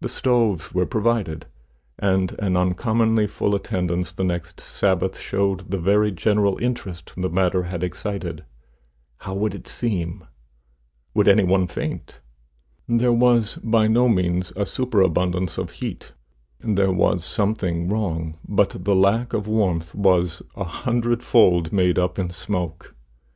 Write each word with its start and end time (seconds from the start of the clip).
The 0.00 0.08
stoves 0.08 0.74
were 0.74 0.84
provided, 0.84 1.46
and 1.96 2.34
an 2.40 2.56
uncommonly 2.56 3.28
full 3.28 3.54
attendance 3.54 4.10
the 4.10 4.24
next 4.24 4.60
Sabbath 4.60 5.16
showed 5.16 5.70
the 5.70 5.78
very 5.78 6.10
general 6.10 6.58
interest 6.58 7.12
the 7.16 7.28
matter 7.30 7.62
had 7.62 7.84
excited. 7.84 8.44
How 9.18 9.34
would 9.34 9.54
it 9.54 9.68
seem? 9.68 10.24
Would 11.14 11.28
any 11.28 11.44
one 11.44 11.68
faint? 11.68 12.20
There 12.88 13.12
was 13.12 13.54
by 13.62 13.86
no 13.86 14.08
means 14.08 14.52
a 14.56 14.66
superabundance 14.66 15.56
of 15.56 15.70
heat; 15.78 16.14
there 16.58 16.90
was 16.92 17.22
something 17.24 17.88
wrong, 17.88 18.36
but 18.48 18.82
the 18.82 18.96
lack 18.96 19.32
of 19.32 19.46
warmth 19.46 19.94
was 19.94 20.42
a 20.56 20.64
hundred 20.64 21.22
fold 21.22 21.72
made 21.72 21.96
up 21.96 22.18
in 22.18 22.30
smoke. 22.30 22.92